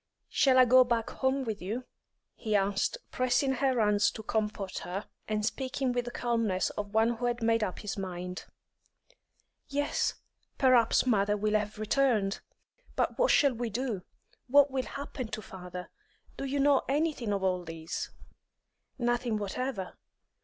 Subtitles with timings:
[0.29, 1.85] "Shall I go back home with you?"
[2.33, 7.17] he asked, pressing her hands to comfort her, and speaking with the calmness of one
[7.17, 8.45] who had made up his mind.
[9.67, 10.15] "Yes;
[10.57, 12.39] perhaps mother will have returned.
[12.95, 14.01] But what shall we do?
[14.47, 15.91] What will happen to father?
[16.35, 18.09] Do you know anything of all this?"
[18.97, 19.99] "Nothing whatever.